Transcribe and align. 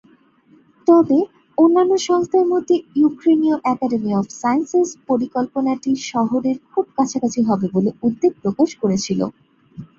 তবে 0.87 1.17
অন্যান্য 1.57 1.93
সংস্থার 2.07 2.45
মধ্যে 2.53 2.75
ইউক্রেনিয় 2.95 3.57
একাডেমি 3.65 4.11
অব 4.13 4.27
সায়েন্সেস, 4.41 4.87
পরিকল্পনাটি 5.09 5.91
শহরের 6.11 6.57
খুব 6.71 6.85
কাছাকাছি 6.97 7.39
হবে 7.49 7.67
বলে 7.75 7.89
উদ্বেগ 8.03 8.33
প্রকাশ 8.43 8.69
করেছিল। 8.81 9.19